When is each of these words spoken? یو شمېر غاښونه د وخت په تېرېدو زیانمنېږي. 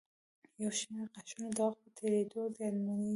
یو 0.61 0.71
شمېر 0.79 1.05
غاښونه 1.13 1.47
د 1.57 1.57
وخت 1.65 1.79
په 1.83 1.89
تېرېدو 1.97 2.41
زیانمنېږي. 2.55 3.09